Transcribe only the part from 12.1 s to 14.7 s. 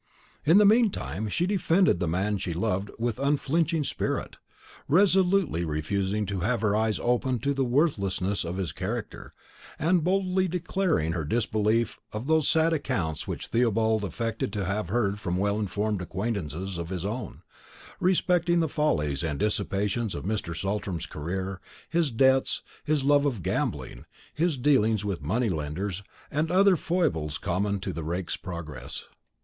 of those sad accounts which Theobald affected to